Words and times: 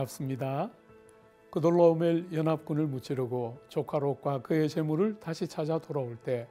반갑습니다. 0.00 0.70
그돌라오멜 1.50 2.32
연합군을 2.32 2.86
무찌르고 2.86 3.58
조카 3.68 3.98
롯과 3.98 4.42
그의 4.42 4.68
재물을 4.68 5.18
다시 5.18 5.48
찾아 5.48 5.78
돌아올 5.78 6.16
때 6.16 6.48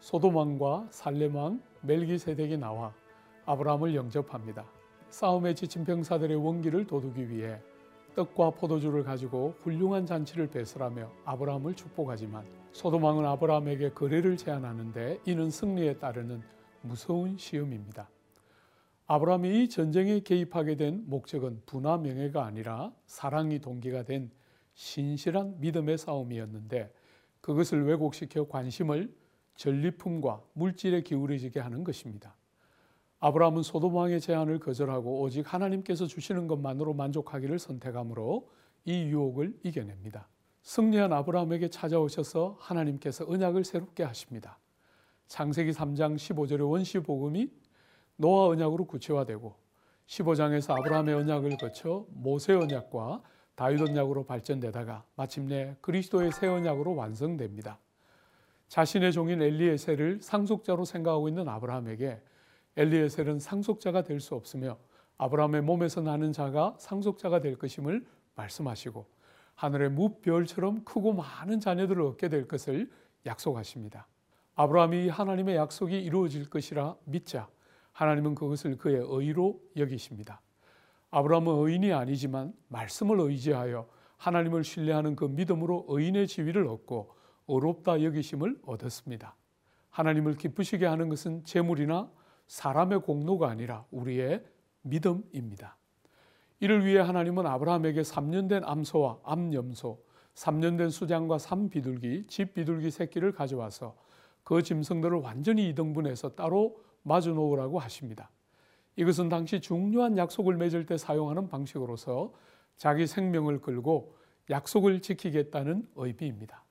소돔왕과 0.00 0.88
살렘왕 0.90 1.60
멜기세덱이 1.82 2.58
나와 2.58 2.92
아브라함을 3.46 3.94
영접합니다. 3.94 4.64
싸움에 5.10 5.54
지친 5.54 5.84
병사들의 5.84 6.36
원기를 6.36 6.86
돋우기 6.86 7.30
위해 7.30 7.60
떡과 8.14 8.50
포도주를 8.50 9.04
가지고 9.04 9.54
훌륭한 9.62 10.06
잔치를 10.06 10.48
배설하며 10.48 11.10
아브라함을 11.24 11.74
축복하지만 11.74 12.44
소돔왕은 12.72 13.24
아브라함에게 13.24 13.90
거래를 13.90 14.36
제안하는데 14.36 15.20
이는 15.26 15.50
승리에 15.50 15.94
따르는 15.98 16.42
무서운 16.82 17.36
시험입니다. 17.38 18.08
아브라함이 19.08 19.62
이 19.62 19.68
전쟁에 19.68 20.20
개입하게 20.20 20.74
된 20.74 21.04
목적은 21.06 21.62
부나 21.64 21.96
명예가 21.96 22.44
아니라 22.44 22.92
사랑이 23.06 23.60
동기가 23.60 24.02
된 24.02 24.30
신실한 24.74 25.60
믿음의 25.60 25.96
싸움이었는데 25.96 26.92
그것을 27.40 27.86
왜곡시켜 27.86 28.48
관심을 28.48 29.14
전리품과 29.54 30.42
물질에 30.54 31.02
기울여지게 31.02 31.60
하는 31.60 31.84
것입니다. 31.84 32.34
아브라함은 33.20 33.62
소돔왕의 33.62 34.20
제안을 34.20 34.58
거절하고 34.58 35.20
오직 35.20 35.52
하나님께서 35.52 36.06
주시는 36.06 36.48
것만으로 36.48 36.92
만족하기를 36.92 37.58
선택하므로 37.60 38.50
이 38.84 39.02
유혹을 39.04 39.58
이겨냅니다. 39.62 40.28
승리한 40.62 41.12
아브라함에게 41.12 41.68
찾아오셔서 41.68 42.58
하나님께서 42.58 43.24
언약을 43.26 43.64
새롭게 43.64 44.02
하십니다. 44.02 44.58
창세기 45.28 45.70
3장 45.70 46.16
15절의 46.16 46.68
원시 46.68 46.98
복음이 46.98 47.48
노아 48.16 48.48
언약으로 48.48 48.86
구체화되고 48.86 49.54
15장에서 50.06 50.78
아브라함의 50.78 51.14
언약을 51.14 51.56
거쳐 51.58 52.06
모세 52.10 52.54
언약과 52.54 53.22
다윗 53.54 53.80
언약으로 53.80 54.24
발전되다가 54.24 55.04
마침내 55.16 55.76
그리스도의 55.80 56.32
새 56.32 56.46
언약으로 56.46 56.94
완성됩니다. 56.94 57.78
자신의 58.68 59.12
종인 59.12 59.42
엘리에셀을 59.42 60.20
상속자로 60.22 60.84
생각하고 60.84 61.28
있는 61.28 61.48
아브라함에게 61.48 62.20
엘리에셀은 62.76 63.38
상속자가 63.38 64.02
될 64.02 64.20
수 64.20 64.34
없으며 64.34 64.78
아브라함의 65.18 65.62
몸에서 65.62 66.02
나는 66.02 66.32
자가 66.32 66.74
상속자가 66.78 67.40
될 67.40 67.56
것임을 67.56 68.06
말씀하시고 68.34 69.06
하늘의 69.54 69.90
무별처럼 69.90 70.84
크고 70.84 71.14
많은 71.14 71.60
자녀들을 71.60 72.02
얻게 72.02 72.28
될 72.28 72.46
것을 72.46 72.90
약속하십니다. 73.24 74.06
아브라함이 74.54 75.08
하나님의 75.08 75.56
약속이 75.56 75.98
이루어질 75.98 76.50
것이라 76.50 76.96
믿자 77.04 77.48
하나님은 77.96 78.34
그것을 78.34 78.76
그의 78.76 79.02
의로 79.08 79.58
여기십니다. 79.74 80.42
아브라함은 81.10 81.64
의인이 81.64 81.94
아니지만 81.94 82.52
말씀을 82.68 83.18
의지하여 83.20 83.88
하나님을 84.18 84.64
신뢰하는 84.64 85.16
그 85.16 85.24
믿음으로 85.24 85.86
의인의 85.88 86.26
지위를 86.26 86.66
얻고 86.66 87.14
어롭다 87.46 88.02
여기심을 88.02 88.58
얻었습니다. 88.66 89.34
하나님을 89.88 90.36
기쁘시게 90.36 90.84
하는 90.84 91.08
것은 91.08 91.44
재물이나 91.44 92.10
사람의 92.48 93.00
공로가 93.00 93.48
아니라 93.48 93.86
우리의 93.90 94.44
믿음입니다. 94.82 95.78
이를 96.60 96.84
위해 96.84 96.98
하나님은 96.98 97.46
아브라함에게 97.46 98.02
3년 98.02 98.46
된 98.50 98.62
암소와 98.62 99.20
암염소, 99.24 99.98
3년 100.34 100.76
된 100.76 100.90
수장과 100.90 101.38
삼비둘기, 101.38 102.26
집비둘기 102.28 102.90
새끼를 102.90 103.32
가져와서 103.32 103.96
그 104.44 104.62
짐승들을 104.62 105.18
완전히 105.20 105.70
이등분해서 105.70 106.34
따로 106.34 106.84
마주 107.06 107.32
놓으라고 107.32 107.78
하십니다. 107.78 108.30
이것은 108.96 109.28
당시 109.28 109.60
중요한 109.60 110.18
약속을 110.18 110.56
맺을 110.56 110.86
때 110.86 110.98
사용하는 110.98 111.48
방식으로서 111.48 112.32
자기 112.76 113.06
생명을 113.06 113.60
걸고 113.60 114.16
약속을 114.50 115.00
지키겠다는 115.00 115.88
의미입니다. 115.94 116.64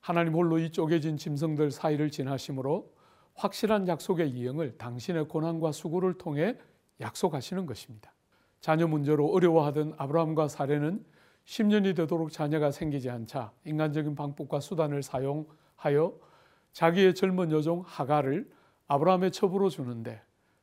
하나님 0.00 0.34
홀로 0.34 0.58
이 0.58 0.70
쪼개진 0.70 1.16
짐승들 1.16 1.72
사이를 1.72 2.10
지나심으로 2.10 2.92
확실한 3.34 3.88
약속의 3.88 4.30
이행을 4.30 4.78
당신의 4.78 5.26
고난과 5.26 5.72
수고를 5.72 6.14
통해 6.14 6.56
약속하시는 7.00 7.66
것입니다. 7.66 8.12
자녀 8.60 8.86
문제로 8.86 9.26
어려워하던 9.26 9.94
아브라함과 9.96 10.48
사례는 10.48 11.04
10년이 11.46 11.96
되도록 11.96 12.30
자녀가 12.30 12.70
생기지 12.70 13.10
않자 13.10 13.52
인간적인 13.64 14.14
방법과 14.14 14.60
수단을 14.60 15.02
사용하여 15.02 16.16
자기의 16.72 17.14
젊은 17.14 17.50
여종 17.50 17.82
하가를 17.86 18.48
아브라함의 18.88 19.30
첩으로 19.32 19.68
주는데 19.68 20.20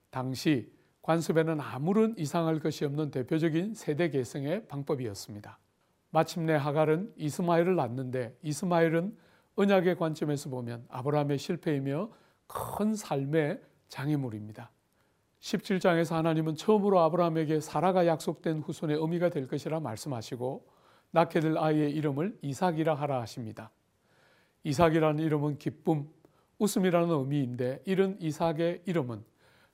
당시 0.09 0.71
관습에는 1.01 1.61
아무런 1.61 2.15
이상할 2.17 2.59
것이 2.59 2.83
없는 2.85 3.11
대표적인 3.11 3.75
세대 3.75 4.09
계승의 4.09 4.67
방법이었습니다. 4.67 5.59
마침내 6.09 6.53
하갈은 6.53 7.13
이스마엘을 7.17 7.75
낳는데 7.75 8.35
이스마엘은 8.41 9.15
언약의 9.55 9.97
관점에서 9.97 10.49
보면 10.49 10.85
아브라함의 10.89 11.37
실패이며 11.37 12.09
큰 12.47 12.95
삶의 12.95 13.61
장애물입니다. 13.87 14.71
17장에서 15.39 16.15
하나님은 16.15 16.55
처음으로 16.55 16.99
아브라함에게 17.01 17.59
사라가 17.59 18.07
약속된 18.07 18.61
후손의 18.61 18.97
의미가 18.97 19.29
될 19.29 19.47
것이라 19.47 19.79
말씀하시고 19.79 20.65
낳게 21.11 21.39
될 21.39 21.57
아이의 21.57 21.91
이름을 21.91 22.39
이삭이라 22.41 22.95
하라 22.95 23.21
하십니다. 23.21 23.71
이삭이라는 24.63 25.23
이름은 25.23 25.59
기쁨, 25.59 26.09
웃음이라는 26.59 27.09
의미인데 27.09 27.81
이런 27.85 28.17
이삭의 28.19 28.83
이름은 28.85 29.23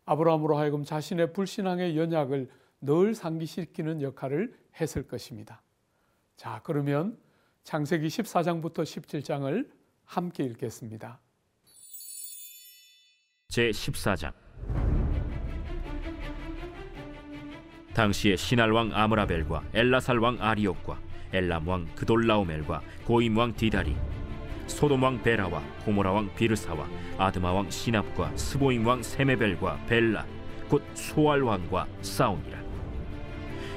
아브라함으로 0.06 0.58
하여금 0.58 0.84
자신의 0.84 1.34
불신앙의 1.34 1.98
연약을 1.98 2.50
늘 2.82 3.14
상기시키는 3.14 4.02
역할을 4.02 4.54
했을 4.80 5.08
것입니다. 5.08 5.62
자, 6.36 6.62
그러면 6.64 7.18
창세기 7.64 8.08
14장부터 8.08 8.82
17장을 8.82 9.70
함께 10.06 10.44
읽겠습니다. 10.44 11.20
제 13.48 13.70
14장 13.70 14.34
당시에 17.94 18.36
신할 18.36 18.72
왕 18.72 18.92
아므라벨과 18.94 19.64
엘라살 19.74 20.18
왕 20.20 20.38
아리옥과 20.40 21.00
엘람 21.34 21.68
왕 21.68 21.86
그돌라오멜과 21.96 22.82
고임 23.06 23.38
왕 23.38 23.54
디다리 23.54 23.96
소돔 24.72 25.04
왕 25.04 25.22
베라와 25.22 25.62
고모라 25.86 26.12
왕 26.12 26.30
비르사와 26.36 26.88
아드마 27.18 27.52
왕 27.52 27.70
시납과 27.70 28.32
스보임 28.36 28.86
왕 28.86 29.04
세메벨과 29.04 29.82
벨라 29.88 30.26
곧 30.70 30.84
소알 30.94 31.42
왕과 31.42 31.86
싸우니라. 32.02 32.60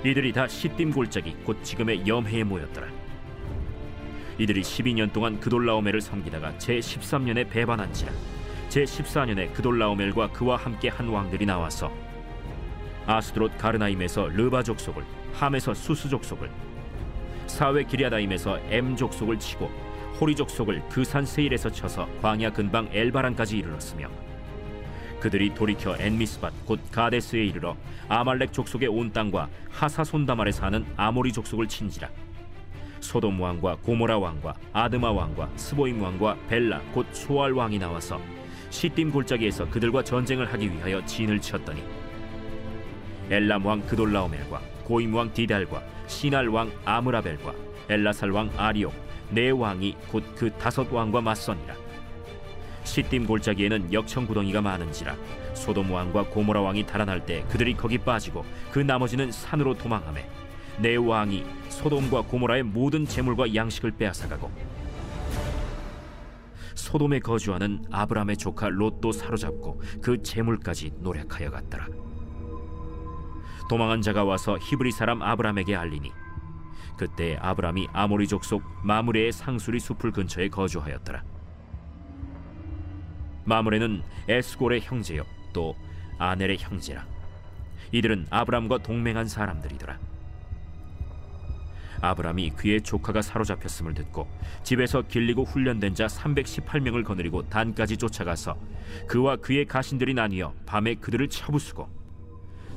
이들이 0.05 0.33
다 0.33 0.47
시딤 0.47 0.93
골짜기 0.93 1.37
곧 1.45 1.63
지금의 1.63 2.07
염해에 2.07 2.45
모였더라. 2.45 2.87
이들이 4.39 4.63
12년 4.63 5.13
동안 5.13 5.39
그돌라오멜을 5.41 6.01
섬기다가 6.01 6.57
제 6.59 6.79
13년에 6.79 7.49
배반한지라. 7.51 8.13
제 8.69 8.85
14년에 8.85 9.53
그돌라오멜과 9.53 10.31
그와 10.33 10.57
함께 10.57 10.89
한 10.89 11.09
왕들이 11.09 11.47
나와서 11.47 11.93
아스드롯 13.07 13.59
가르나임에서 13.59 14.29
르바 14.29 14.63
족 14.63 14.81
속을 14.81 15.05
함에서 15.33 15.75
수스 15.75 16.09
족 16.09 16.25
속을 16.25 16.51
사회 17.47 17.85
기리아다임에서 17.85 18.59
엠 18.71 18.97
족 18.97 19.13
속을 19.13 19.39
치고 19.39 19.71
호리 20.21 20.35
족 20.37 20.49
속을 20.49 20.83
그산 20.89 21.27
세일에서 21.27 21.71
쳐서 21.71 22.09
광야 22.23 22.51
근방 22.51 22.89
엘바란까지 22.93 23.59
이르렀으며 23.59 24.09
그들이 25.19 25.55
돌이켜 25.55 25.97
엔미스밭 25.99 26.67
곧 26.67 26.81
가데스에 26.93 27.45
이르러 27.45 27.77
아말렉 28.09 28.53
족속의 28.53 28.89
온 28.89 29.13
땅과 29.13 29.49
하사손다말에 29.71 30.53
사는 30.53 30.85
아모리 30.97 31.33
족속을 31.33 31.67
친지라. 31.67 32.11
소돔 33.01 33.41
왕과 33.41 33.77
고모라 33.77 34.19
왕과 34.19 34.55
아드마 34.73 35.11
왕과 35.11 35.51
스보임 35.57 36.01
왕과 36.01 36.37
벨라 36.49 36.81
곧 36.93 37.07
소알 37.13 37.53
왕이 37.53 37.79
나와서 37.79 38.21
시딤 38.71 39.13
골짜기에서 39.13 39.69
그들과 39.69 40.03
전쟁을 40.03 40.51
하기 40.53 40.73
위하여 40.73 41.05
진을 41.05 41.41
쳤더니 41.41 41.83
엘람 43.31 43.65
왕 43.65 43.81
그돌라오멜과 43.83 44.61
고임 44.85 45.15
왕 45.15 45.33
디달과 45.33 45.83
시날 46.07 46.49
왕 46.49 46.71
아므라벨과 46.85 47.55
엘라살 47.89 48.31
왕 48.31 48.51
아리옥 48.57 49.04
네 49.31 49.51
왕이 49.51 49.97
곧 50.11 50.25
그 50.35 50.51
다섯 50.53 50.93
왕과 50.93 51.21
맞서니라. 51.21 51.75
시딤 52.85 53.27
골짜기에는 53.27 53.93
역청 53.93 54.27
구덩이가 54.27 54.61
많은지라 54.61 55.17
소돔 55.55 55.91
왕과 55.91 56.25
고모라 56.25 56.61
왕이 56.61 56.87
달아날 56.87 57.25
때 57.25 57.43
그들이 57.49 57.75
거기 57.75 57.97
빠지고 57.97 58.45
그 58.71 58.79
나머지는 58.79 59.33
산으로 59.33 59.75
도망하매 59.75 60.29
네 60.81 60.97
왕이 60.97 61.47
소돔과 61.71 62.23
고모라의 62.23 62.63
모든 62.65 63.07
재물과 63.07 63.55
양식을 63.55 63.93
빼앗아가고 63.93 64.51
소돔에 66.75 67.21
거주하는 67.21 67.85
아브라함의 67.91 68.37
조카 68.37 68.69
롯도 68.69 69.13
사로잡고 69.13 69.81
그 70.03 70.23
재물까지 70.23 70.93
노력하여 70.99 71.51
갔더라. 71.51 71.87
도망한 73.71 74.03
자가 74.03 74.25
와서 74.25 74.59
히브리 74.59 74.93
사람 74.93 75.23
아브라함에게 75.23 75.75
알리니 75.75 76.13
그때 76.97 77.37
아브라함이 77.41 77.89
아모리 77.93 78.29
족 78.29 78.45
속 78.45 78.63
마므레의 78.83 79.33
상수리 79.33 79.81
숲을 79.81 80.13
근처에 80.13 80.49
거주하였더라. 80.49 81.23
마므레는 83.45 84.03
에스골의 84.29 84.83
형제요 84.83 85.25
또 85.53 85.77
아넬의 86.19 86.59
형제라. 86.59 87.07
이들은 87.93 88.27
아브라함과 88.31 88.79
동맹한 88.79 89.29
사람들이더라. 89.29 89.99
아브람이 92.01 92.51
그의 92.51 92.83
조카가 92.83 93.23
사로잡혔음을 93.23 93.95
듣고 93.95 94.29
집에서 94.63 95.03
길리고 95.03 95.45
훈련된 95.45 95.95
자 95.95 96.07
318명을 96.07 97.05
거느리고 97.05 97.49
단까지 97.49 97.97
쫓아가서 97.97 98.57
그와 99.07 99.37
그의 99.37 99.65
가신들이 99.65 100.13
나뉘어 100.13 100.53
밤에 100.67 100.97
그들을 100.97 101.29
쳐부수고 101.29 102.04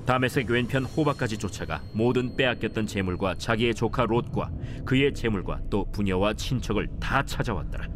다메섹 0.08 0.50
왼편 0.50 0.86
호바까지 0.86 1.38
쫓아가 1.38 1.82
모든 1.92 2.34
빼앗겼던 2.38 2.88
재물과 2.88 3.36
자기의 3.36 3.76
조카 3.76 4.06
롯과 4.06 4.50
그의 4.86 5.14
재물과 5.14 5.60
또 5.70 5.86
부녀와 5.92 6.34
친척을 6.34 6.88
다 6.98 7.22
찾아왔더라. 7.24 7.90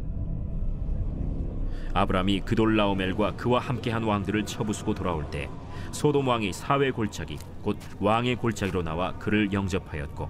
아브람이 1.94 2.40
그돌라오멜과 2.40 3.36
그와 3.36 3.60
함께한 3.60 4.02
왕들을 4.02 4.44
쳐부수고 4.44 4.94
돌아올 4.94 5.30
때 5.30 5.48
소돔 5.90 6.28
왕이 6.28 6.52
사회 6.52 6.90
골짜기 6.90 7.38
곧 7.62 7.78
왕의 7.98 8.36
골짜기로 8.36 8.82
나와 8.82 9.16
그를 9.18 9.50
영접하였고 9.50 10.28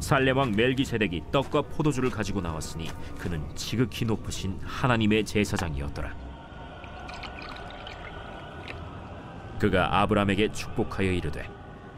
살렘 0.00 0.36
왕 0.36 0.50
멜기세덱이 0.50 1.22
떡과 1.30 1.62
포도주를 1.62 2.10
가지고 2.10 2.40
나왔으니 2.40 2.88
그는 3.18 3.40
지극히 3.54 4.04
높으신 4.04 4.58
하나님의 4.64 5.24
제사장이었더라. 5.24 6.29
그가 9.60 10.00
아브람에게 10.00 10.50
축복하여 10.52 11.12
이르되 11.12 11.48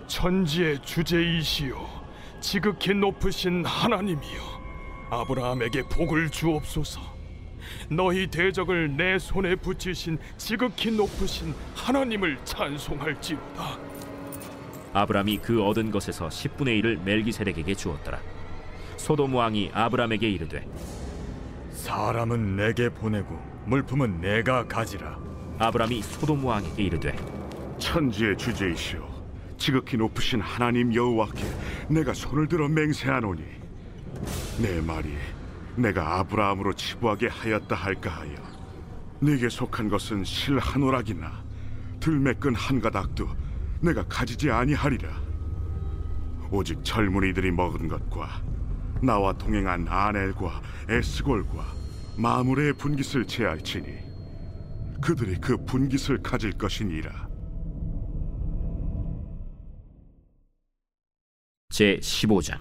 천지의 0.07 0.83
주제이시요 0.83 2.03
지극히 2.41 2.93
높으신 2.93 3.65
하나님이여 3.65 4.63
아브라함에게 5.11 5.85
복을 5.89 6.29
주옵소서 6.29 7.01
너희 7.89 8.27
대적을 8.27 8.97
내 8.97 9.19
손에 9.19 9.55
붙이신 9.55 10.19
지극히 10.37 10.91
높으신 10.91 11.55
하나님을 11.75 12.39
찬송할지로다 12.45 13.79
아브람이 14.95 15.39
그 15.39 15.65
얻은 15.65 15.91
것에서 15.91 16.29
10분의 16.29 16.83
1을 16.83 17.03
멜기세덱에게 17.03 17.75
주었더라. 17.75 18.21
소돔 18.99 19.35
왕이 19.35 19.71
아브람에게 19.73 20.29
이르되 20.29 20.67
사람은 21.71 22.57
내게 22.57 22.91
보내고 22.91 23.41
물품은 23.65 24.21
내가 24.21 24.67
가지라. 24.69 25.19
아브람이 25.59 26.03
소돔 26.03 26.45
왕에게 26.45 26.83
이르되 26.83 27.17
천지의 27.83 28.39
주제이시오. 28.39 29.03
지극히 29.59 29.97
높으신 29.97 30.41
하나님 30.41 30.95
여호와께 30.95 31.43
내가 31.89 32.15
손을 32.15 32.47
들어 32.47 32.69
맹세하노니 32.69 33.43
내 34.61 34.81
말이 34.81 35.13
내가 35.77 36.21
아브라함으로 36.21 36.75
치부하게 36.75 37.27
하였다 37.29 37.75
할까 37.75 38.11
하여 38.11 38.35
네게 39.21 39.49
속한 39.49 39.89
것은 39.89 40.25
실 40.25 40.59
한 40.59 40.83
오락이나 40.83 41.43
들매끈 41.99 42.55
한 42.55 42.81
가닥도 42.81 43.29
내가 43.81 44.05
가지지 44.05 44.51
아니하리라. 44.51 45.09
오직 46.51 46.85
젊은이들이 46.85 47.51
먹은 47.51 47.89
것과 47.89 48.43
나와 49.03 49.33
동행한 49.33 49.89
아넬과 49.89 50.63
에스골과 50.89 51.65
마물의 52.17 52.75
분깃을 52.75 53.27
제할지니 53.27 53.87
그들이 55.01 55.37
그 55.41 55.57
분깃을 55.65 56.23
가질 56.23 56.53
것이니라 56.53 57.32
제 61.73 61.99
15장. 62.03 62.61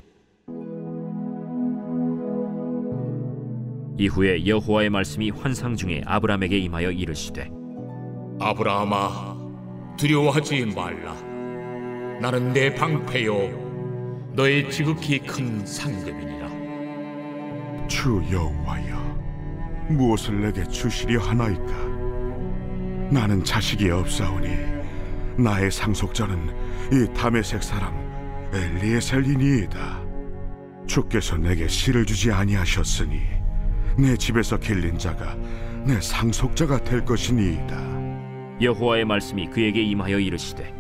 이후에 3.98 4.48
여호와의 4.48 4.90
말씀이 4.90 5.32
환상 5.32 5.76
중에 5.76 6.02
아브람에게 6.06 6.58
임하여 6.58 6.92
이르시되 6.92 7.52
아브라함아 8.40 9.98
두려워하지 9.98 10.66
말라. 10.68 11.14
나는 12.22 12.54
내 12.54 12.74
방패요 12.74 14.32
너의 14.34 14.72
지극히 14.72 15.20
큰 15.20 15.66
상급이니라. 15.66 16.48
주 17.90 18.24
여호와여 18.32 18.96
무엇을 19.90 20.40
내게 20.40 20.64
주시려 20.64 21.20
하나이까? 21.20 21.74
나는 23.12 23.44
자식이 23.44 23.90
없사오니 23.90 24.48
나의 25.38 25.70
상속자는 25.70 26.56
이 26.94 27.14
다메섹 27.14 27.62
사람 27.62 28.11
엘리에셀이니이다. 28.54 30.02
주께서 30.86 31.38
내게 31.38 31.68
씨를 31.68 32.06
주지 32.06 32.32
아니하셨으니 32.32 33.22
내 33.98 34.18
집에서 34.18 34.58
길린 34.58 34.98
자가 34.98 35.36
내 35.86 36.00
상속자가 36.02 36.84
될 36.84 37.06
것이니이다. 37.06 38.60
여호와의 38.62 39.06
말씀이 39.06 39.50
그에게 39.50 39.82
임하여 39.82 40.20
이르시되 40.20 40.74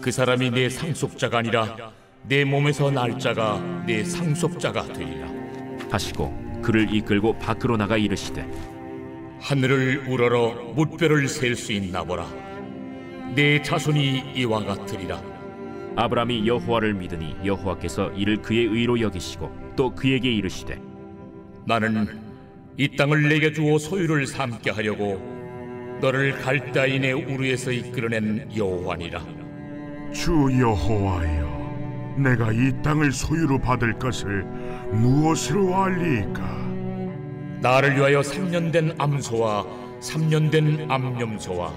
그 0.00 0.10
사람이 0.10 0.50
내 0.50 0.68
상속자가 0.68 1.38
아니라 1.38 1.92
내 2.24 2.44
몸에서 2.44 2.90
날 2.90 3.18
자가 3.18 3.84
내 3.86 4.04
상속자가 4.04 4.92
되리라. 4.92 5.28
하시고 5.90 6.60
그를 6.62 6.92
이끌고 6.94 7.38
밖으로 7.38 7.76
나가 7.76 7.96
이르시되 7.96 8.48
하늘을 9.40 10.08
우러러 10.08 10.54
무뼈를 10.74 11.28
셀수 11.28 11.72
있나 11.72 12.04
보라. 12.04 12.26
내 13.34 13.60
자손이 13.60 14.32
이와 14.36 14.64
같으리라 14.64 15.31
아브람이 15.96 16.46
여호와를 16.46 16.94
믿으니 16.94 17.36
여호와께서 17.44 18.12
이를 18.12 18.40
그의 18.40 18.64
의로 18.66 19.00
여기시고 19.00 19.74
또 19.76 19.94
그에게 19.94 20.32
이르시되 20.32 20.80
나는 21.66 22.18
이 22.78 22.96
땅을 22.96 23.28
내게 23.28 23.52
주어 23.52 23.78
소유를 23.78 24.26
삼게 24.26 24.70
하려고 24.70 25.20
너를 26.00 26.32
갈다인의 26.40 27.12
우르에서 27.12 27.70
이끌어낸 27.70 28.50
여호와니라. 28.56 29.22
주 30.12 30.32
여호와여 30.32 32.16
내가 32.18 32.52
이 32.52 32.72
땅을 32.82 33.12
소유로 33.12 33.58
받을 33.58 33.92
것을 33.98 34.44
무엇으로 34.90 35.74
알리이까? 35.74 36.42
나를 37.60 37.96
위하여 37.96 38.20
3년 38.20 38.72
된 38.72 38.92
암소와 38.98 39.64
3년 40.00 40.50
된 40.50 40.90
암염소와 40.90 41.72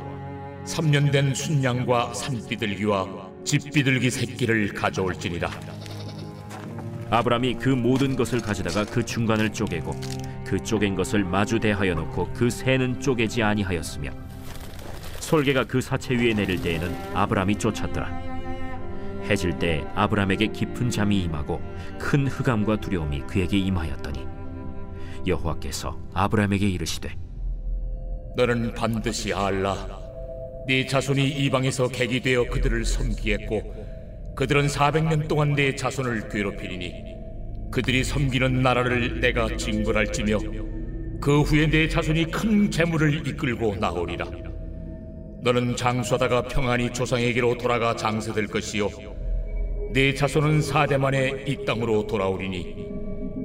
3년 0.66 1.12
된 1.12 1.34
순양과 1.34 2.14
산비둘기와 2.16 3.25
집비둘기 3.46 4.10
새끼를 4.10 4.74
가져올지니라. 4.74 5.50
아브람이 7.12 7.56
그 7.56 7.70
모든 7.70 8.16
것을 8.16 8.42
가져다가 8.42 8.84
그 8.84 9.06
중간을 9.06 9.54
쪼개고 9.54 9.96
그 10.44 10.62
쪼갠 10.62 10.96
것을 10.96 11.24
마주 11.24 11.60
대하여 11.60 11.94
놓고 11.94 12.34
그 12.34 12.50
새는 12.50 13.00
쪼개지 13.00 13.44
아니하였으며 13.44 14.12
솔개가 15.20 15.66
그 15.66 15.80
사체 15.82 16.16
위에 16.16 16.34
내릴 16.34 16.62
때에는 16.62 16.94
아브람이 17.14 17.58
쫓았더라. 17.58 18.08
해질 19.30 19.58
때 19.58 19.86
아브람에게 19.96 20.48
깊은 20.48 20.90
잠이 20.90 21.22
임하고 21.22 21.62
큰 22.00 22.28
흑암과 22.28 22.82
두려움이 22.82 23.22
그에게 23.22 23.58
임하였더니 23.58 24.26
여호와께서 25.26 25.98
아브람에게 26.14 26.68
이르시되 26.70 27.16
너는 28.36 28.74
반드시 28.76 29.34
알라 29.34 30.05
네 30.68 30.86
자손이 30.86 31.28
이방에서 31.28 31.88
객이 31.90 32.22
되어 32.22 32.46
그들을 32.50 32.86
섬기겠고 32.86 34.34
그들은 34.36 34.68
400년 34.68 35.28
동안 35.28 35.54
내 35.54 35.76
자손을 35.76 36.30
괴롭히리니 36.30 37.16
그들이 37.72 38.04
섬기는 38.04 38.62
나라를 38.62 39.20
내가 39.20 39.56
징벌할지며 39.56 40.40
그 41.22 41.42
후에 41.42 41.68
내 41.68 41.88
자손이 41.88 42.26
큰 42.32 42.72
재물을 42.72 43.28
이끌고 43.28 43.76
나오리라. 43.76 44.26
너는 45.42 45.76
장수하다가 45.76 46.44
평안히 46.44 46.92
조상에게로 46.92 47.58
돌아가 47.58 47.96
장세될 47.96 48.48
것이요. 48.48 48.90
내 49.94 50.14
자손은 50.14 50.62
사대 50.62 50.98
만에 50.98 51.44
이 51.48 51.64
땅으로 51.64 52.08
돌아오리니 52.08 52.76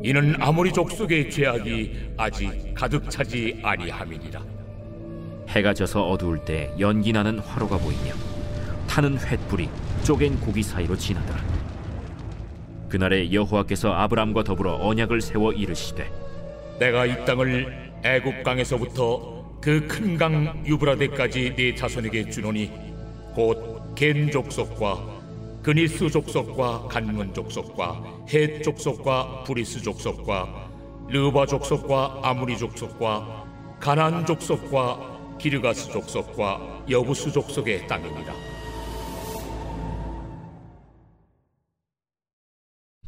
이는 0.02 0.34
아모리 0.40 0.72
족속의 0.72 1.30
죄악이 1.30 2.14
아직 2.16 2.74
가득 2.74 3.10
차지 3.10 3.60
아니함이니라 3.62 4.59
해가 5.50 5.74
져서 5.74 6.08
어두울 6.08 6.44
때 6.44 6.72
연기 6.78 7.12
나는 7.12 7.38
화로가 7.40 7.78
보이며 7.78 8.12
타는 8.88 9.18
횃불이 9.18 9.68
쪼갠 10.04 10.40
고기 10.40 10.62
사이로 10.62 10.96
지나더라. 10.96 11.40
그날에 12.88 13.32
여호와께서 13.32 13.92
아브람과 13.92 14.42
더불어 14.44 14.76
언약을 14.80 15.20
세워 15.20 15.52
이르시되 15.52 16.10
내가 16.78 17.06
이 17.06 17.24
땅을 17.24 17.92
애굽 18.04 18.42
강에서부터 18.42 19.40
그 19.60 19.86
큰 19.88 20.16
강 20.16 20.62
유브라데까지 20.66 21.54
네 21.56 21.74
자손에게 21.74 22.30
주노니 22.30 22.70
곧 23.34 23.80
겐 23.94 24.30
족속과 24.30 25.20
그니스 25.62 26.08
족속과 26.08 26.86
갓몬 26.88 27.34
족속과 27.34 28.02
헷 28.32 28.62
족속과 28.62 29.42
브리스 29.44 29.82
족속과 29.82 30.68
르바 31.08 31.44
족속과 31.46 32.20
아모리 32.22 32.56
족속과 32.56 33.44
가나안 33.78 34.24
족속과 34.24 35.19
기르가스 35.40 35.90
족속과 35.90 36.84
여부스 36.90 37.32
족속의 37.32 37.86
땅이니라 37.86 38.34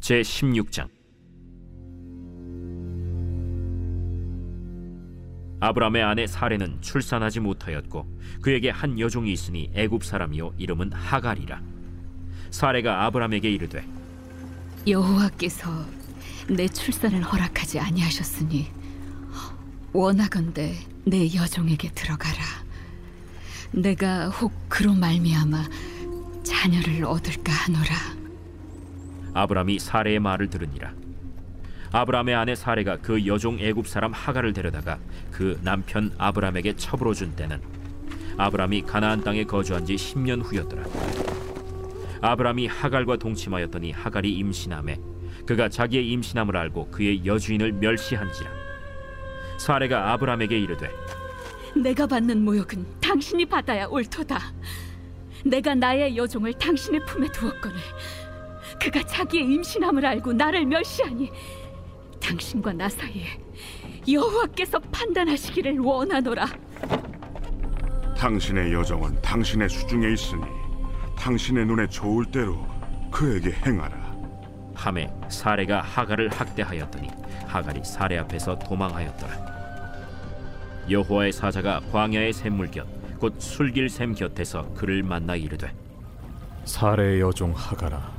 제 0.00 0.20
16장. 0.20 0.88
아브람의 5.60 6.02
아내 6.02 6.26
사레는 6.26 6.82
출산하지 6.82 7.38
못하였고 7.38 8.08
그에게 8.40 8.70
한 8.70 8.98
여종이 8.98 9.32
있으니 9.32 9.70
애굽 9.74 10.02
사람이요 10.02 10.54
이름은 10.58 10.92
하갈이라. 10.92 11.62
사레가 12.50 13.04
아브람에게 13.04 13.48
이르되 13.48 13.86
여호와께서 14.88 15.70
내 16.48 16.66
출산을 16.66 17.22
허락하지 17.22 17.78
아니하셨으니 17.78 18.66
원하건대 19.92 20.74
내 21.04 21.34
여종에게 21.34 21.90
들어가라. 21.94 22.38
내가 23.72 24.28
혹 24.28 24.52
그로 24.68 24.94
말미암아 24.94 25.68
자녀를 26.44 27.04
얻을까 27.04 27.52
하노라. 27.52 28.22
아브람이 29.34 29.78
사레의 29.78 30.20
말을 30.20 30.50
들으니라 30.50 30.92
아브람의 31.90 32.34
아내 32.34 32.54
사레가 32.54 32.98
그 32.98 33.26
여종 33.26 33.58
애굽 33.60 33.86
사람 33.86 34.12
하갈을 34.12 34.52
데려다가 34.52 34.98
그 35.30 35.58
남편 35.62 36.12
아브람에게 36.18 36.76
첩으로 36.76 37.14
준 37.14 37.34
때는 37.34 37.60
아브람이 38.36 38.82
가나안 38.82 39.24
땅에 39.24 39.44
거주한 39.44 39.84
지 39.86 39.94
10년 39.94 40.42
후였더라 40.44 40.84
아브람이 42.20 42.66
하갈과 42.66 43.16
동침하였더니 43.16 43.92
하갈이 43.92 44.32
임신함에 44.32 44.98
그가 45.46 45.68
자기의 45.68 46.08
임신함을 46.10 46.56
알고 46.56 46.90
그의 46.90 47.26
여주인을 47.26 47.72
멸시한지라 47.72 48.61
사레가 49.62 50.12
아브람에게 50.12 50.58
이르되 50.58 50.90
내가 51.76 52.06
받는 52.06 52.44
모욕은 52.44 52.84
당신이 53.00 53.46
받아야 53.46 53.86
옳도다. 53.86 54.38
내가 55.44 55.74
나의 55.74 56.16
여종을 56.16 56.52
당신의 56.54 57.04
품에 57.06 57.28
두었거늘 57.28 57.78
그가 58.80 59.02
자기의 59.04 59.44
임신함을 59.44 60.04
알고 60.04 60.32
나를 60.32 60.66
멸시하니 60.66 61.30
당신과 62.20 62.72
나 62.72 62.88
사이에 62.88 63.26
여호와께서 64.10 64.78
판단하시기를 64.80 65.78
원하노라. 65.78 66.46
당신의 68.16 68.72
여정은 68.72 69.20
당신의 69.22 69.68
수중에 69.68 70.12
있으니 70.12 70.42
당신의 71.16 71.66
눈에 71.66 71.86
좋을 71.86 72.24
대로 72.26 72.66
그에게 73.10 73.52
행하라. 73.64 74.12
함에 74.74 75.08
사레가 75.28 75.80
하갈을 75.80 76.28
학대하였더니 76.30 77.08
하갈이 77.46 77.84
사레 77.84 78.18
앞에서 78.18 78.58
도망하였더라 78.58 79.51
여호와의 80.90 81.32
사자가 81.32 81.80
광야의 81.92 82.32
샘물 82.32 82.70
곁곧 82.70 83.34
술길 83.38 83.88
샘 83.88 84.14
곁에서 84.14 84.68
그를 84.74 85.02
만나 85.02 85.36
이르되 85.36 85.72
사례의 86.64 87.20
여종 87.20 87.52
하가라. 87.54 88.12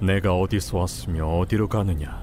내가 0.00 0.34
어디서 0.34 0.78
왔으며 0.78 1.24
어디로 1.26 1.68
가느냐? 1.68 2.22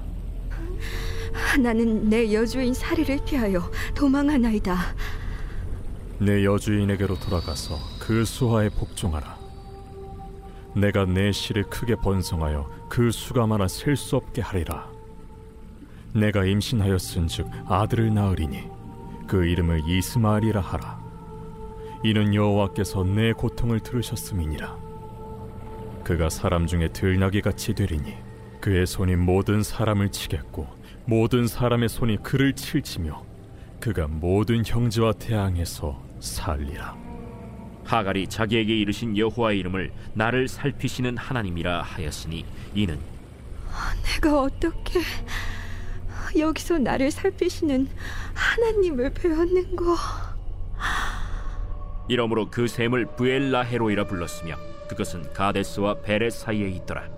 나는 1.60 2.08
내 2.08 2.32
여주인 2.32 2.72
사리를 2.72 3.18
피하여 3.24 3.60
도망하나이다. 3.94 4.76
내 6.18 6.44
여주인에게로 6.44 7.18
돌아가서 7.18 7.76
그 7.98 8.24
수하에 8.24 8.68
복종하라. 8.70 9.36
내가 10.74 11.04
내 11.04 11.32
씨를 11.32 11.64
크게 11.64 11.96
번성하여 11.96 12.86
그 12.88 13.10
수가 13.10 13.46
많아 13.46 13.68
셀 13.68 13.96
수 13.96 14.16
없게 14.16 14.42
하리라. 14.42 14.88
내가 16.12 16.44
임신하였은즉 16.44 17.48
아들을 17.66 18.14
낳으리니 18.14 18.64
그 19.26 19.44
이름을 19.44 19.82
이스마엘이라 19.86 20.60
하라. 20.60 21.00
이는 22.04 22.34
여호와께서 22.34 23.04
내 23.04 23.32
고통을 23.32 23.80
들으셨음이니라. 23.80 24.76
그가 26.04 26.28
사람 26.28 26.66
중에 26.66 26.88
들나귀 26.88 27.40
같이 27.40 27.74
되리니 27.74 28.14
그의 28.60 28.86
손이 28.86 29.16
모든 29.16 29.62
사람을 29.62 30.10
치겠고 30.10 30.68
모든 31.04 31.46
사람의 31.46 31.88
손이 31.88 32.22
그를 32.22 32.52
칠지며 32.52 33.24
그가 33.80 34.06
모든 34.06 34.62
형제와 34.64 35.12
태양에서 35.14 36.00
살리라. 36.20 36.96
하갈이 37.84 38.26
자기에게 38.28 38.76
이르신 38.76 39.16
여호와의 39.16 39.58
이름을 39.60 39.92
나를 40.14 40.48
살피시는 40.48 41.16
하나님이라 41.16 41.82
하였으니 41.82 42.44
이는 42.74 42.98
내가 44.04 44.42
어떻게 44.42 45.00
여기서 46.38 46.78
나를 46.78 47.10
살피시는 47.10 47.88
하나님을 48.34 49.12
배웠는고? 49.14 49.84
이러므로 52.08 52.48
그 52.50 52.68
샘을 52.68 53.16
부엘라헤로이라 53.16 54.06
불렀으며 54.06 54.56
그것은 54.88 55.32
가데스와 55.32 56.00
베레 56.02 56.30
사이에 56.30 56.68
있더라. 56.68 57.08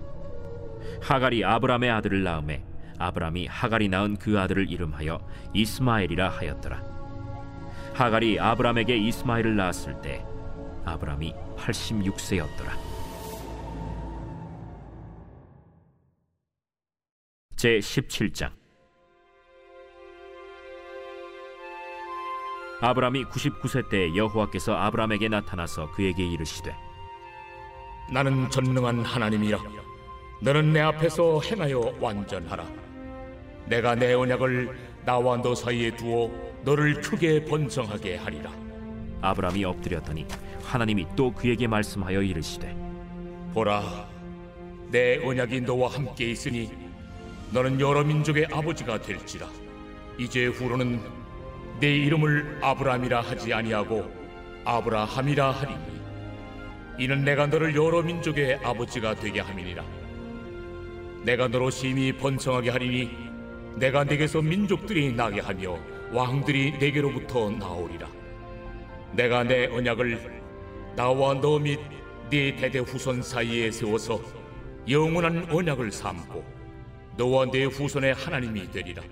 하갈이 1.03 1.45
아브람의 1.45 1.91
아들을 1.91 2.23
낳음에 2.23 2.65
아브람이 2.99 3.47
하갈이 3.47 3.89
낳은 3.89 4.17
그 4.17 4.39
아들을 4.41 4.71
이름하여 4.71 5.21
이스마엘이라 5.55 6.31
하였더라. 6.31 6.83
하갈이 7.95 8.41
아브람에게 8.41 8.97
이스마엘을 8.97 9.57
낳았을 9.57 10.01
때 10.01 10.25
아브람이 10.85 11.35
86세였더라. 11.57 12.89
제 17.57 17.79
17장 17.79 18.58
아브람이 22.81 23.25
99세 23.25 23.89
때 23.89 24.15
여호와께서 24.15 24.75
아브람에게 24.75 25.29
나타나서 25.29 25.91
그에게 25.93 26.25
이르시되 26.25 26.75
나는 28.11 28.49
전능한 28.49 29.05
하나님이라. 29.05 29.59
너는 30.41 30.73
내 30.73 30.81
앞에서 30.81 31.41
행하여 31.41 31.95
완전하라. 32.01 32.65
내가 33.67 33.95
내 33.95 34.15
언약을 34.15 34.79
나와 35.05 35.37
너 35.43 35.55
사이에 35.55 35.95
두어 35.97 36.31
너를 36.63 37.01
크게 37.01 37.45
번성하게 37.45 38.17
하리라. 38.17 38.51
아브람이 39.21 39.65
엎드렸더니 39.65 40.27
하나님이 40.63 41.07
또 41.17 41.33
그에게 41.35 41.67
말씀하여 41.67 42.23
이르시되 42.23 42.77
보라 43.53 44.09
내 44.91 45.19
언약이 45.25 45.63
너와 45.63 45.91
함께 45.91 46.31
있으니 46.31 46.71
너는 47.51 47.81
여러 47.81 48.05
민족의 48.05 48.47
아버지가 48.53 49.01
될지라. 49.01 49.49
이제 50.17 50.47
후로는 50.47 51.18
내 51.81 51.95
이름을 51.95 52.59
아브람이라 52.61 53.21
하지 53.21 53.53
아니하고 53.53 54.11
아브라함이라 54.65 55.51
하리니 55.53 55.99
이는 56.99 57.25
내가 57.25 57.47
너를 57.47 57.75
여러 57.77 58.03
민족의 58.03 58.57
아버지가 58.65 59.15
되게 59.15 59.41
함이니라. 59.41 59.85
내가 61.25 61.47
너로 61.47 61.71
심히 61.71 62.13
번성하게 62.13 62.71
하리니 62.71 63.11
내가 63.77 64.03
내게서 64.03 64.43
민족들이 64.43 65.13
나게 65.13 65.41
하며 65.41 65.79
왕들이 66.13 66.73
내게로부터 66.79 67.51
나오리라. 67.51 68.09
내가 69.13 69.45
내 69.45 69.67
언약을 69.67 70.41
나와 70.97 71.35
너 71.35 71.59
및 71.61 71.79
네 72.31 72.57
대대 72.57 72.81
후손 72.81 73.23
사이에 73.23 73.71
세워서 73.71 74.21
영원한 74.91 75.47
언약을 75.51 75.93
삼고 75.93 76.45
너와 77.17 77.47
내 77.53 77.65
후손의 77.65 78.15
하나님이 78.15 78.71
되리라. 78.73 79.03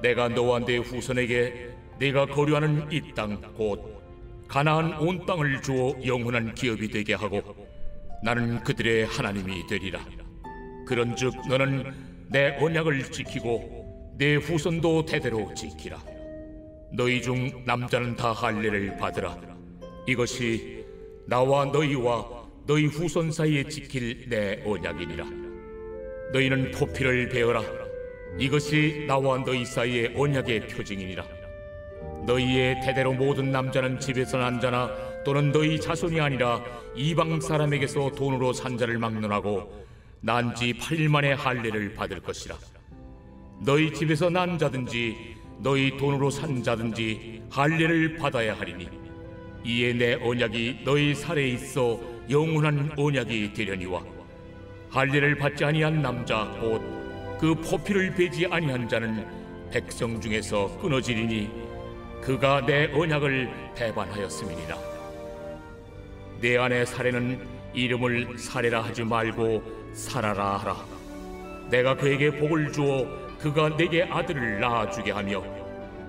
내가 0.00 0.28
너와 0.28 0.60
내 0.60 0.78
후손에게 0.78 1.70
네가 2.02 2.26
거류하는 2.26 2.90
이 2.90 3.14
땅 3.14 3.40
곧 3.56 4.02
가나안 4.48 4.98
온 4.98 5.24
땅을 5.24 5.62
주어 5.62 5.94
영원한 6.04 6.52
기업이 6.52 6.88
되게 6.88 7.14
하고 7.14 7.40
나는 8.24 8.60
그들의 8.64 9.06
하나님이 9.06 9.68
되리라. 9.68 10.00
그런즉 10.84 11.32
너는 11.48 11.94
내 12.28 12.56
언약을 12.58 13.04
지키고 13.12 14.14
내 14.18 14.34
후손도 14.34 15.06
대대로 15.06 15.54
지키라. 15.54 16.02
너희 16.92 17.22
중 17.22 17.62
남자는 17.64 18.16
다 18.16 18.32
할례를 18.32 18.96
받으라. 18.96 19.38
이것이 20.08 20.84
나와 21.28 21.64
너희와 21.66 22.48
너희 22.66 22.86
후손 22.86 23.30
사이에 23.30 23.62
지킬 23.68 24.28
내 24.28 24.60
언약이니라. 24.66 25.24
너희는 26.32 26.72
포피를 26.72 27.28
베어라. 27.28 27.62
이것이 28.40 29.04
나와 29.06 29.38
너희 29.38 29.64
사이의 29.64 30.14
언약의 30.16 30.66
표징이니라 30.66 31.41
너희의 32.26 32.80
대대로 32.80 33.12
모든 33.12 33.50
남자는 33.50 33.98
집에서 34.00 34.38
난 34.38 34.60
자나 34.60 34.90
또는 35.24 35.52
너희 35.52 35.80
자손이 35.80 36.20
아니라 36.20 36.62
이방 36.94 37.40
사람에게서 37.40 38.12
돈으로 38.12 38.52
산 38.52 38.76
자를 38.78 38.98
막론하고 38.98 39.82
난 40.20 40.54
지 40.54 40.72
8일 40.74 41.08
만에 41.08 41.32
할례를 41.32 41.94
받을 41.94 42.20
것이라. 42.20 42.56
너희 43.64 43.92
집에서 43.92 44.30
난 44.30 44.56
자든지 44.58 45.34
너희 45.58 45.96
돈으로 45.96 46.30
산 46.30 46.62
자든지 46.62 47.42
할례를 47.50 48.16
받아야 48.16 48.54
하리니 48.58 48.88
이에 49.64 49.92
내 49.92 50.14
언약이 50.14 50.80
너희 50.84 51.14
살에 51.14 51.48
있어 51.50 52.00
영원한 52.30 52.92
언약이 52.96 53.52
되려니와 53.52 54.02
할례를 54.90 55.36
받지 55.38 55.64
아니한 55.64 56.02
남자 56.02 56.44
곧 56.60 56.80
그 57.42 57.56
포피를 57.56 58.14
베지 58.14 58.46
아니한 58.46 58.88
자는 58.88 59.26
백성 59.72 60.20
중에서 60.20 60.78
끊어지리니 60.80 61.50
그가 62.22 62.64
내 62.64 62.88
언약을 62.92 63.50
배반하였음이니라. 63.74 64.78
내 66.40 66.56
안의 66.56 66.86
사례는 66.86 67.46
이름을 67.74 68.38
사례라 68.38 68.84
하지 68.84 69.02
말고 69.02 69.92
살아라 69.92 70.58
하라. 70.58 70.76
내가 71.68 71.96
그에게 71.96 72.30
복을 72.38 72.72
주어 72.72 73.06
그가 73.38 73.76
내게 73.76 74.04
아들을 74.04 74.60
낳아주게 74.60 75.10
하며 75.10 75.42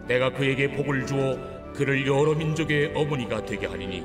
내가 0.08 0.32
그에게 0.32 0.70
복을 0.72 1.08
주어 1.08 1.36
그를 1.74 2.06
여러 2.06 2.36
민족의 2.36 2.94
어머니가 2.96 3.44
되게 3.46 3.66
하리니 3.66 4.04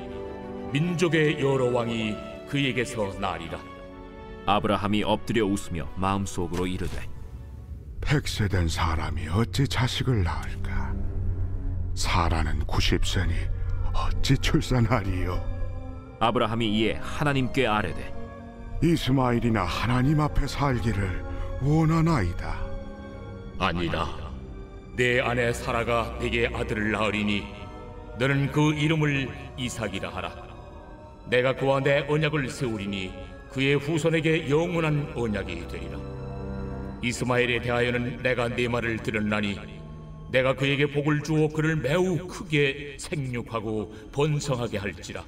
민족의 0.73 1.41
여러 1.41 1.67
왕이 1.67 2.17
그에게서 2.49 3.13
나리라. 3.21 3.61
아브라함이 4.47 5.03
엎드려 5.03 5.45
웃으며 5.45 5.87
마음속으로 5.97 6.67
이르되 6.67 7.03
백세된 8.01 8.69
사람이 8.69 9.29
어찌 9.29 9.69
자식을 9.69 10.23
낳을까? 10.23 10.88
사라는 11.99 12.61
90세니 12.61 13.33
어찌 13.93 14.39
출산하리요? 14.39 16.17
아브라함이 16.21 16.79
이에 16.79 16.93
하나님께 17.03 17.67
아뢰되 17.67 18.15
이스마일이나 18.81 19.65
하나님 19.65 20.21
앞에 20.21 20.47
살기를 20.47 21.25
원하나이다. 21.61 22.57
아니라 23.59 24.07
내 24.97 25.21
아내 25.21 25.53
사라가 25.53 26.17
내게 26.21 26.47
아들을 26.47 26.93
낳으리니 26.93 27.45
너는 28.17 28.53
그 28.53 28.73
이름을 28.75 29.29
이삭이라 29.57 30.11
하라 30.11 30.33
내가 31.29 31.57
그와 31.57 31.81
내 31.81 32.07
언약을 32.09 32.49
세우리니 32.49 33.13
그의 33.51 33.75
후손에게 33.75 34.49
영원한 34.49 35.13
언약이 35.17 35.67
되리라 35.67 35.99
이스마엘에 37.03 37.61
대하여는 37.61 38.23
내가 38.23 38.49
네 38.49 38.69
말을 38.69 38.99
들었나니 38.99 39.78
내가 40.31 40.55
그에게 40.55 40.87
복을 40.87 41.23
주어 41.23 41.49
그를 41.49 41.77
매우 41.77 42.27
크게 42.27 42.97
생육하고 42.99 43.95
번성하게 44.13 44.79
할지라 44.79 45.25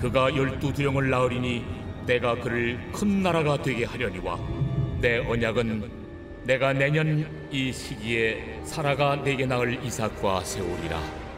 그가 0.00 0.34
열두 0.34 0.72
두령을 0.72 1.10
낳으리니 1.10 1.64
내가 2.06 2.34
그를 2.36 2.78
큰 2.92 3.22
나라가 3.22 3.60
되게 3.60 3.84
하려니와 3.84 4.38
내 5.00 5.18
언약은 5.18 5.90
내가 6.44 6.72
내년 6.72 7.28
이 7.50 7.72
시기에 7.72 8.60
사라가 8.64 9.16
내게 9.16 9.44
낳을 9.44 9.84
이삭과 9.84 10.44
세우리라 10.44 11.28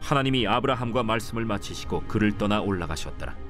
하나님이 0.00 0.46
아브라함과 0.48 1.02
말씀을 1.02 1.44
마치시고 1.44 2.00
그를 2.08 2.36
떠나 2.36 2.60
올라가셨더라. 2.60 3.49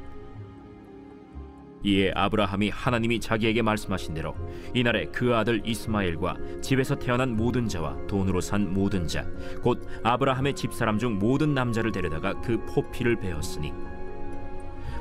이에 1.82 2.12
아브라함이 2.14 2.68
하나님이 2.70 3.20
자기에게 3.20 3.62
말씀하신 3.62 4.14
대로 4.14 4.34
이날에 4.74 5.06
그 5.06 5.34
아들 5.34 5.62
이스마엘과 5.64 6.36
집에서 6.60 6.94
태어난 6.94 7.36
모든 7.36 7.68
자와 7.68 8.06
돈으로 8.06 8.40
산 8.40 8.72
모든 8.72 9.06
자 9.06 9.24
곧 9.62 9.86
아브라함의 10.02 10.54
집사람 10.54 10.98
중 10.98 11.18
모든 11.18 11.54
남자를 11.54 11.90
데려다가 11.92 12.38
그 12.40 12.58
포피를 12.66 13.16
베었으니 13.16 13.72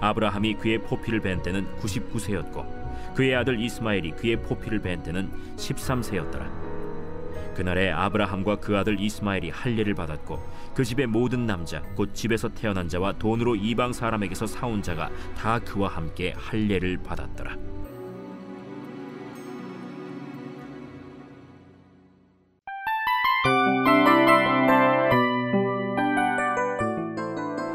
아브라함이 0.02 0.56
그의 0.56 0.82
포피를 0.84 1.20
벤 1.20 1.42
때는 1.42 1.68
99세였고 1.78 3.16
그의 3.16 3.36
아들 3.36 3.60
이스마엘이 3.60 4.12
그의 4.12 4.42
포피를 4.42 4.80
벤 4.80 5.04
때는 5.04 5.30
13세였더라. 5.58 6.69
그날에 7.60 7.92
아브라함과 7.92 8.62
그 8.62 8.78
아들 8.78 8.98
이스마엘이 9.02 9.50
할례를 9.50 9.94
받았고 9.94 10.40
그 10.74 10.86
집의 10.86 11.08
모든 11.08 11.46
남자 11.46 11.82
곧 11.94 12.16
집에서 12.16 12.48
태어난 12.48 12.88
자와 12.88 13.12
돈으로 13.20 13.58
이방 13.58 13.92
사람에게서 13.92 14.48
사온 14.48 14.82
자가 14.82 15.10
다 15.38 15.60
그와 15.60 15.90
함께 15.90 16.34
할례를 16.38 17.00
받았더라. 17.04 17.58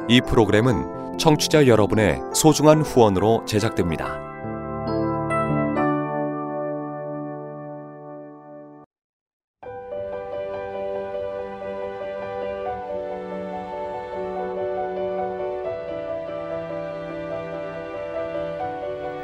이 0.09 0.21
프로그램은 0.27 1.19
청취자 1.19 1.67
여러분의 1.67 2.21
소중한 2.33 2.81
후원으로 2.81 3.45
제작됩니다. 3.45 4.24